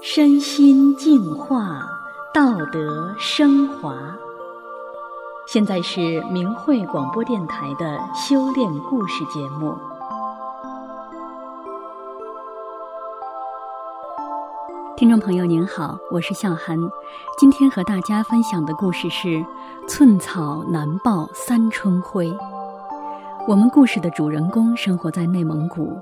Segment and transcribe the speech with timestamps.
[0.00, 1.82] 身心净化，
[2.32, 3.94] 道德升华。
[5.46, 9.74] 现在是明慧广播电台的修炼故事节目。
[14.96, 16.76] 听众朋友您好，我是笑涵，
[17.38, 19.44] 今天和大家分享的故事是
[19.88, 22.36] “寸草难报三春晖”。
[23.46, 25.96] 我们故事的主人公生活在内蒙古。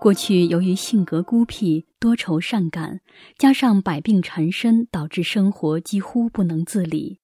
[0.00, 3.00] 过去由于性格孤僻、多愁善感，
[3.36, 7.18] 加上百病缠身，导致生活几乎不能自理，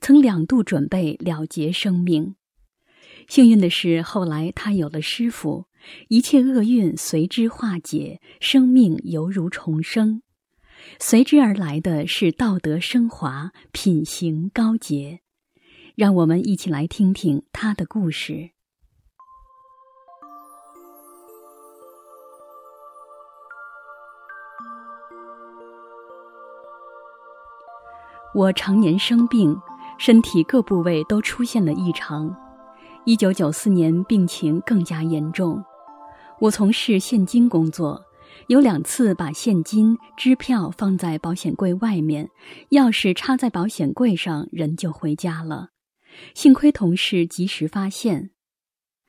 [0.00, 2.36] 曾两度准备了结生命。
[3.26, 5.66] 幸运的是，后来他有了师傅，
[6.08, 10.22] 一切厄运随之化解，生命犹如重生。
[11.00, 15.20] 随之而来的是道德升华、品行高洁。
[15.96, 18.50] 让我们一起来听听他的故事。
[28.34, 29.54] 我常年生病，
[29.98, 32.34] 身体各部位都出现了异常。
[33.04, 35.62] 一九九四年病情更加严重。
[36.40, 38.00] 我从事现金工作，
[38.46, 42.30] 有两次把现金、支票放在保险柜外面，
[42.70, 45.68] 钥匙插在保险柜上，人就回家了。
[46.34, 48.30] 幸亏同事及时发现。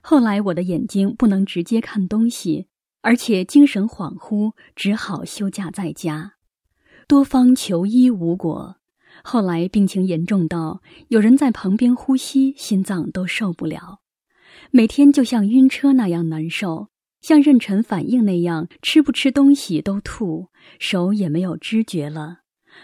[0.01, 2.67] 后来我的眼睛不能直接看东西，
[2.99, 6.33] 而且精神恍惚，只好休假在家，
[7.07, 8.75] 多方求医无果。
[9.23, 14.01] 后来病情严重到有人在旁边呼吸，心脏都受不了，
[14.69, 16.89] 每天就像晕车那样难受，
[17.21, 22.41] 像妊娠反应那样吃不吃东西都吐，手也没有知觉了。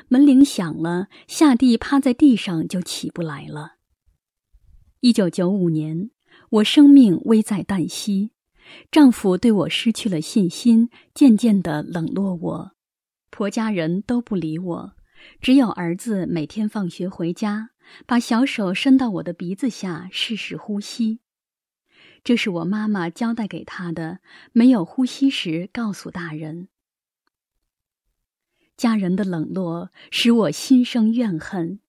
[0.07, 3.73] 门铃响了，下地趴在地上就起不来了。
[5.01, 6.11] 一九九五年，
[6.51, 8.31] 我生命危在旦夕，
[8.89, 12.71] 丈夫对我失去了信心，渐渐地冷落我，
[13.29, 14.93] 婆家人都不理我。
[15.41, 17.69] 只有儿子每天放学回家，
[18.05, 21.19] 把小手伸到我的鼻子下试试呼吸。
[22.23, 24.19] 这是我妈妈交代给他的。
[24.51, 26.67] 没有呼吸时，告诉大人。
[28.75, 31.79] 家人的冷落使我心生怨恨。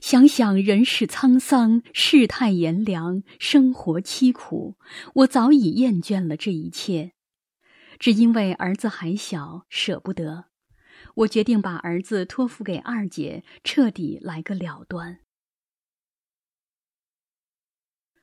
[0.00, 4.76] 想想人世沧桑，世态炎凉，生活凄苦，
[5.16, 7.12] 我早已厌倦了这一切。
[7.98, 10.46] 只因为儿子还小，舍不得。
[11.14, 15.20] 我决定把儿子托付给二姐，彻底来个了断。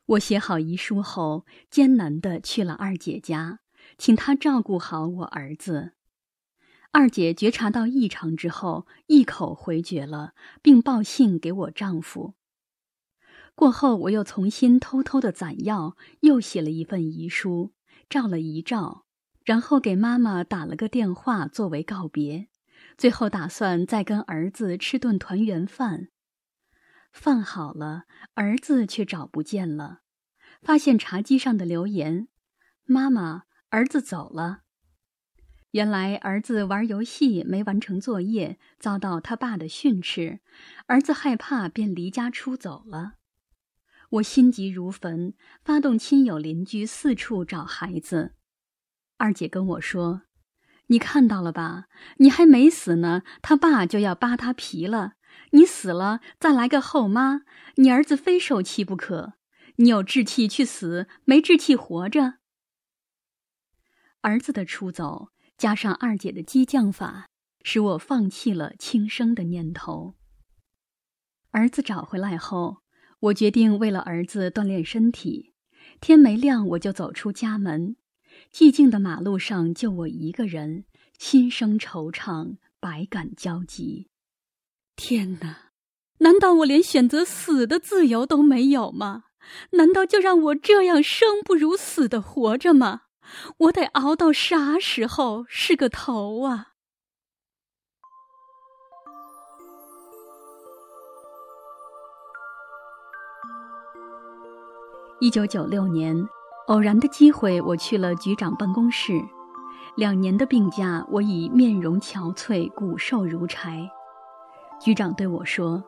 [0.06, 3.60] 我写好遗书后，艰难的去了二姐家，
[3.98, 5.94] 请她照顾好我儿子。
[6.92, 12.36] 二姐觉察到异常之后，一口回绝了，并报信给我丈夫。
[13.56, 17.74] 过后，我又重新偷偷的攒药，又写了一份遗书，
[18.10, 19.06] 照了遗照，
[19.44, 22.50] 然后给妈妈打了个电话作为告别。
[22.98, 26.10] 最后打算再跟儿子吃顿团圆饭。
[27.12, 30.00] 饭好了，儿子却找不见了。
[30.62, 32.28] 发现茶几上的留言
[32.86, 34.62] ：“妈妈，儿子走了。”
[35.72, 40.40] 原来儿子玩游戏没完成作业，遭到他爸的训斥，
[40.86, 43.14] 儿子害怕便离家出走了。
[44.12, 45.34] 我心急如焚，
[45.64, 48.36] 发动亲友邻居四处找孩子。
[49.18, 50.22] 二姐跟我说。
[50.94, 51.86] 你看到了吧？
[52.18, 55.14] 你还没死呢，他爸就要扒他皮了。
[55.54, 57.42] 你死了，再来个后妈，
[57.78, 59.34] 你儿子非受气不可。
[59.78, 62.36] 你有志气去死，没志气活着。
[64.22, 67.26] 儿子的出走，加上二姐的激将法，
[67.64, 70.14] 使我放弃了轻生的念头。
[71.50, 72.84] 儿子找回来后，
[73.20, 75.56] 我决定为了儿子锻炼身体。
[76.00, 77.96] 天没亮，我就走出家门。
[78.54, 80.86] 寂静的马路上，就我一个人，
[81.18, 84.12] 心生惆怅，百感交集。
[84.96, 85.72] 天哪，
[86.20, 89.24] 难道我连选择死的自由都没有吗？
[89.72, 93.02] 难道就让我这样生不如死的活着吗？
[93.58, 96.74] 我得熬到啥时候是个头啊？
[105.20, 106.24] 一九九六年。
[106.68, 109.22] 偶然的机会，我去了局长办公室。
[109.98, 113.90] 两年的病假，我已面容憔悴，骨瘦如柴。
[114.80, 115.84] 局长对我说：“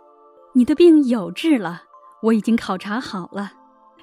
[0.54, 1.84] 你的病有治了，
[2.22, 3.54] 我已经考察好了。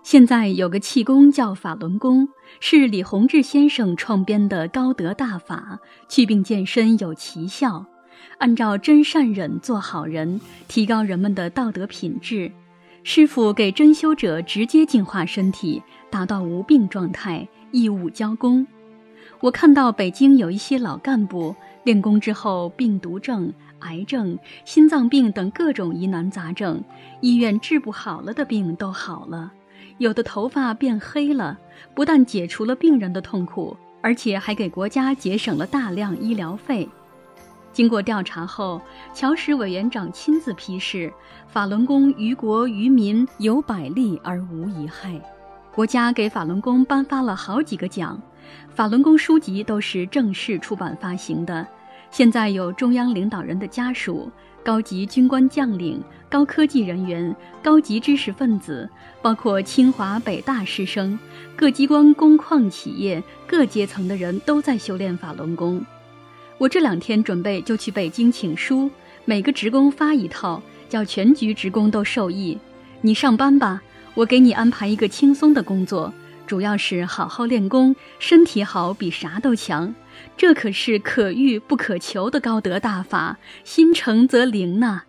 [0.02, 2.26] 现在有个气功叫法轮功，
[2.58, 5.78] 是李洪志先生创编的高德大法，
[6.08, 7.84] 祛病健身有奇效。
[8.38, 12.50] 按照真善忍做好人，提高人们的道德品质。”
[13.04, 18.64] 师傅给真修者直接净化身体，达到无病状态，义务交功。
[19.40, 26.80] 我看到北京有一些老干部练功之后，病毒症、癌症、心脏病等各种疑难杂症，
[27.20, 29.52] 医院治不好了的病都好了，
[29.98, 31.58] 有的头发变黑了，
[31.94, 36.88] 不但解除了病人的痛苦，而且还给国家节省了大量医疗费。
[37.72, 38.80] 经过调查后，
[39.14, 41.12] 乔石委员长亲自批示，
[41.48, 45.20] 法轮功于国于民有百利而无一害。
[45.74, 48.20] 国家给法轮功颁发了好几个奖，
[48.68, 51.66] 法轮功书籍都是正式出版发行的。
[52.10, 54.30] 现在有中央领导人的家属、
[54.62, 58.86] 高级军官将领、高科技人员、高级知识分子，
[59.22, 61.18] 包括清华、北大师生，
[61.56, 65.82] 各机关、工矿企业各阶层的人都在修炼法轮功。
[66.62, 68.88] 我这两天准备就去北京请书，
[69.24, 72.56] 每个职工发一套，叫全局职工都受益。
[73.00, 73.82] 你上班吧。
[74.14, 76.14] 我给你安排一个轻松的工作，
[76.46, 79.92] 主要是好好练功，身体好比啥都强。
[80.36, 85.02] 这可是可遇不可求的高德大法，心诚则灵呐。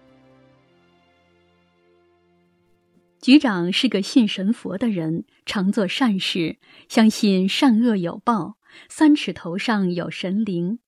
[3.21, 6.57] 局长是个信神佛的人，常做善事，
[6.89, 8.55] 相信善恶有报，
[8.89, 10.79] 三尺头上有神灵。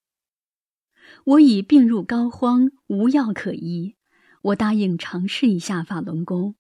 [1.26, 3.96] 我已病入膏肓，无药可医，
[4.44, 6.54] 我答应尝试一下法轮功。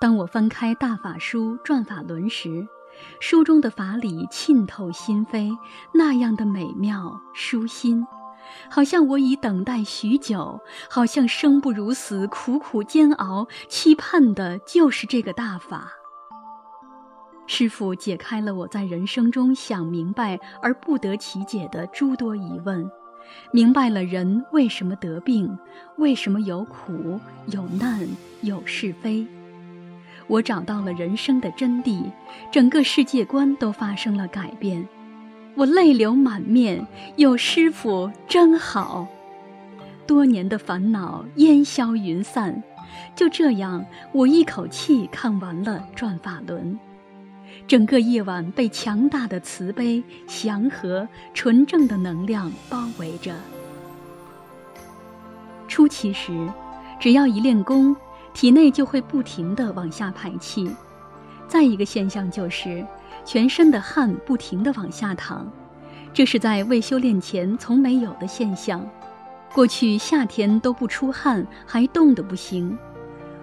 [0.00, 2.66] 当我翻开大法书《转法轮》时，
[3.20, 5.56] 书中的法理沁透心扉，
[5.94, 8.04] 那样的美妙舒心，
[8.68, 10.60] 好像我已等待许久，
[10.90, 15.92] 好像生不如死，苦苦煎熬，期盼的就是这个大法。
[17.46, 22.90] 师傅解开了我在人生中想明白而不得其解的诸多疑问，
[23.52, 25.58] 明白了人为什么得病，
[25.96, 28.06] 为什么有苦有难
[28.40, 29.26] 有是非。
[30.26, 32.10] 我找到了人生的真谛，
[32.50, 34.88] 整个世界观都发生了改变，
[35.54, 36.86] 我泪流满面，
[37.16, 39.06] 有师傅真好，
[40.06, 42.62] 多年的烦恼烟消云散，
[43.14, 46.72] 就这样，我一口气看完了《转法轮》，
[47.66, 53.34] 整个夜晚被强大的慈悲、祥和、纯正的能量包围着。
[55.66, 56.48] 初期时，
[57.00, 57.94] 只要一练功。
[58.32, 60.68] 体内就会不停地往下排气，
[61.46, 62.84] 再一个现象就是，
[63.24, 65.46] 全身的汗不停地往下淌，
[66.12, 68.84] 这是在未修炼前从没有的现象。
[69.52, 72.76] 过去夏天都不出汗，还冻得不行。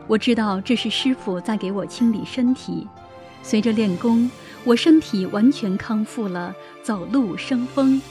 [0.07, 2.85] 我知道这是师傅在给我清理身体。
[3.43, 4.29] 随着练功，
[4.63, 8.01] 我身体完全康复了，走路生风。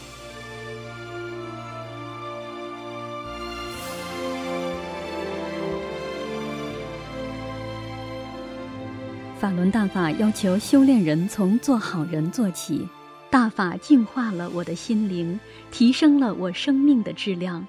[9.38, 12.86] 法轮大法要求修炼人从做好人做起，
[13.30, 15.40] 大法净化了我的心灵，
[15.70, 17.66] 提升了我生命的质量。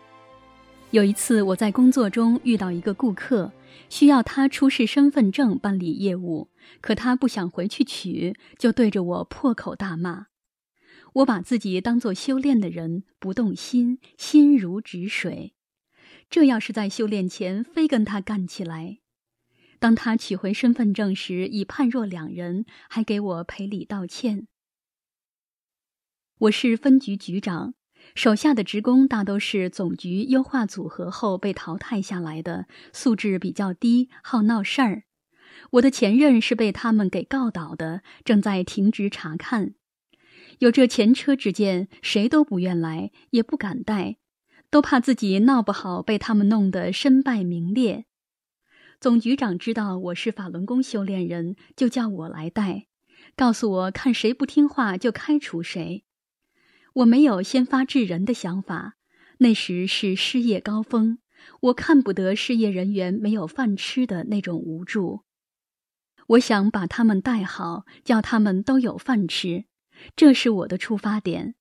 [0.90, 3.50] 有一次，我在工作中遇到一个顾客，
[3.90, 6.50] 需要他出示身份证办理业务，
[6.82, 10.28] 可他不想回去取，就对着我破口大骂。
[11.16, 15.54] 我把自己当做修炼的人，不动心，心如止水。
[16.30, 19.00] 这要是在修炼前，非跟他干起来。
[19.80, 24.48] 当他取回身份证时，已判若两人，还给我赔礼道歉。
[26.38, 27.74] 我是分局局长，
[28.16, 35.04] 手下的职工大都是总局优化组合后被淘汰下来的，素质比较低，好闹事儿。
[35.72, 39.76] 我的前任是被他们给告倒的，正在停职查看。
[40.60, 44.18] 有这前车之鉴，谁都不愿来，也不敢带，
[44.70, 48.06] 都怕自己闹不好被他们弄得身败名裂。
[49.00, 52.88] 总局长知道我是法轮功修炼人，就叫我来带，
[53.36, 56.04] 告诉我看谁不听话就开除谁。
[56.94, 58.96] 我没有先发制人的想法，
[59.38, 61.20] 那时是失业高峰，
[61.62, 65.22] 我看不得失业人员没有饭吃的那种无助。
[66.28, 69.66] 我想把他们带好，叫他们都有饭吃，
[70.16, 71.56] 这是我的出发点。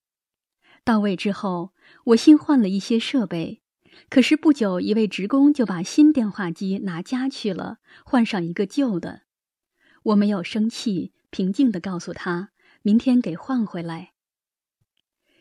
[0.85, 1.73] 到位之后，
[2.07, 3.63] 我新换了一些设备。
[4.09, 9.23] 可是不久，一位职工就把新电话机拿家去了，换上一个旧的。
[10.05, 12.51] 我没有生气，平静地告诉他
[12.83, 14.13] ：“明天给换回来。”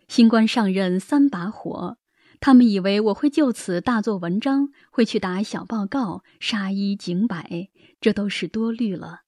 [0.10, 1.98] 新官上任三把火，
[2.40, 7.70] 他们以为我会就此大做文章，会去打小报告、杀一儆百，
[8.02, 9.22] 这都是多虑了。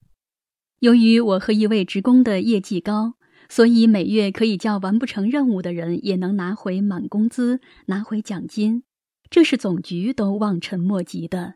[0.80, 3.14] 由于我和一位职工的业绩高，
[3.48, 8.82] 所以每月可以叫完不成任务的人也能拿回满工资，拿回奖金。
[9.30, 11.54] 这是总局都望尘莫及的，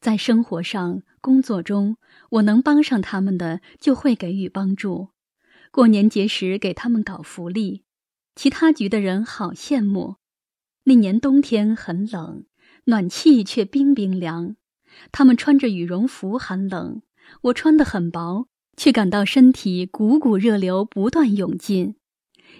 [0.00, 1.98] 在生活上工作中，
[2.30, 5.10] 我能帮上他们的就会给予帮助。
[5.70, 7.84] 过年节时给他们搞福利，
[8.34, 10.16] 其他局的人好羡慕。
[10.84, 12.44] 那年冬天很冷，
[12.84, 14.56] 暖气却冰冰凉。
[15.12, 17.02] 他们穿着羽绒服寒冷，
[17.42, 21.96] 我穿得很薄，却感到身体股股热流不断涌进。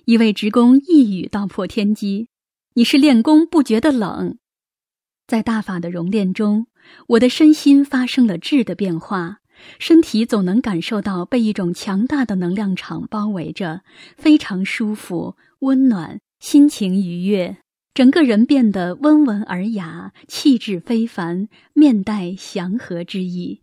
[0.05, 2.29] 一位职工一语道破天机
[2.75, 4.39] ：“你是练功不觉得冷？”
[5.27, 6.67] 在大法的熔炼中，
[7.09, 9.40] 我的身心发生了质的变化，
[9.79, 13.83] 身体总能感受到被一种强大的能量场包围着，
[14.17, 17.59] 非常舒服、温暖，心情愉悦。
[17.93, 23.63] 整个人变得温文尔雅，气质非凡，面带祥和之意。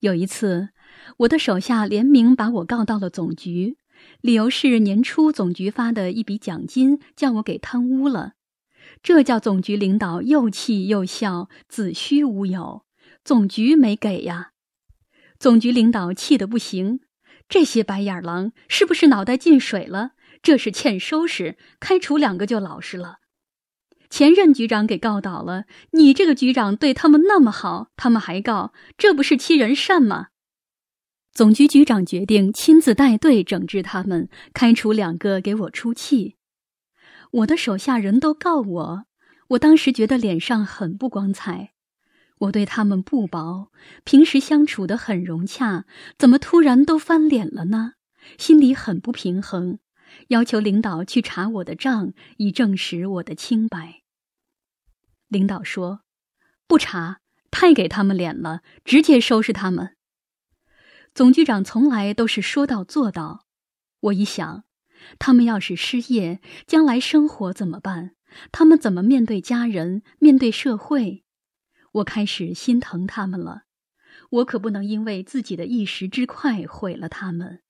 [0.00, 0.70] 有一次，
[1.18, 3.76] 我的手下联名把我告到了总局，
[4.20, 8.32] 理由是年初总局发的一笔奖金叫我给贪污了，
[9.02, 12.87] 这叫总局领导又气又笑，子虚乌有。
[13.28, 14.52] 总局没给呀，
[15.38, 17.00] 总局领导气得不行，
[17.46, 20.12] 这些白眼狼是不是脑袋进水了？
[20.42, 23.18] 这是欠收拾，开除两个就老实了。
[24.08, 30.28] 前任局长给告倒了，你这个局长对他们那么好，他们还告，这不是欺人善吗？
[31.30, 36.36] 总局局长决定亲自带队整治他们，开除两个给我出气。
[37.32, 39.04] 我的手下人都告我，
[39.48, 41.74] 我当时觉得脸上很不光彩。
[42.38, 43.70] 我对他们不薄，
[44.04, 45.84] 平时相处的很融洽，
[46.18, 47.94] 怎么突然都翻脸了呢？
[48.38, 49.78] 心里很不平衡。
[50.28, 54.02] 要求领导去查我的账，以证实我的清白。
[55.28, 56.00] 领导说
[56.66, 59.96] ：“不查，太给他们脸了，直接收拾他们。”
[61.14, 63.46] 总局长从来都是说到做到。
[64.00, 64.64] 我一想，
[65.18, 68.12] 他们要是失业，将来生活怎么办？
[68.52, 71.24] 他们怎么面对家人，面对社会？
[71.98, 73.62] 我开始心疼他们了。
[74.30, 77.60] 我可不能因为自己的一时之快毁了他们。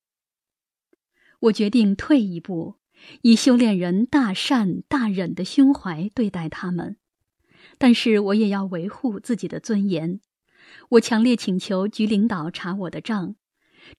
[1.41, 2.77] 我决定退一步，
[3.23, 6.97] 以修炼人大善大忍的胸怀对待他们，
[7.79, 10.21] 但是我也要维护自己的尊严。
[10.91, 13.37] 我强烈请求局领导查我的账，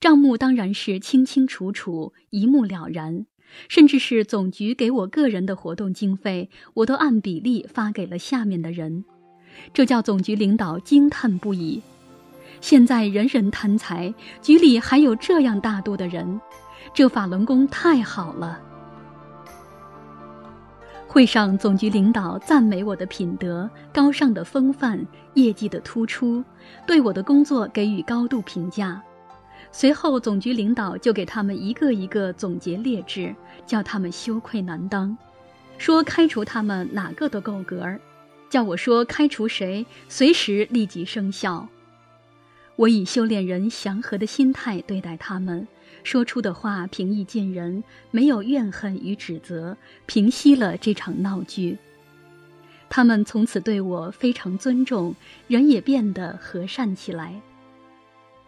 [0.02, 3.26] 账目当然是清清楚楚、一目了然，
[3.70, 9.06] 甚至是总局给我个人的活动经费，我都按比例发给了下面的人，
[9.74, 11.82] 这叫总局领导惊叹不已。
[12.62, 16.40] 现在人人贪财，局里还有这样大度的人。
[16.94, 18.60] 这法轮功太好了。
[21.08, 26.44] 会上，总局领导赞美我的品德、高尚的风范、业绩的突出，
[26.86, 29.02] 对我的工作给予高度评价。
[29.72, 33.34] 随后，总局领导就给他们一个一个总结劣质，
[33.66, 35.18] 叫他们羞愧难当，
[35.78, 38.00] 说开除他们哪个都够格儿，
[38.50, 41.68] 叫我说开除谁，随时立即生效。
[42.76, 45.68] 我以修炼人祥和的心态对待他们。
[46.04, 49.76] 说出的话平易近人，没有怨恨与指责，
[50.06, 51.78] 平息了这场闹剧。
[52.90, 55.14] 他们从此对我非常尊重，
[55.48, 57.40] 人也变得和善起来。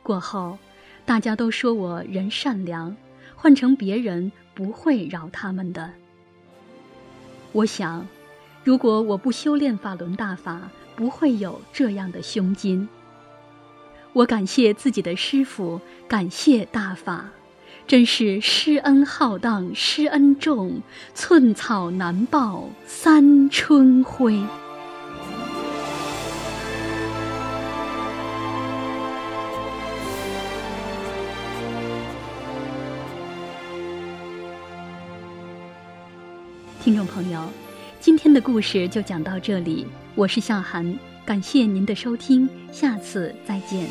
[0.01, 0.58] 过后，
[1.05, 2.96] 大家都说我人善良，
[3.36, 5.91] 换成别人不会饶他们的。
[7.51, 8.08] 我想，
[8.63, 12.87] 如果我不修炼法轮大法，不会有这样的胸襟。
[14.13, 17.29] 我感谢自己的师傅，感谢大法。
[17.87, 20.81] 真是师恩浩荡，师恩重，
[21.15, 24.45] 寸草难报三春晖。
[36.83, 37.41] 听众朋友，
[38.01, 43.88] 今天的故事就讲到这里，我是笑涵，感谢您的收听，下次再见。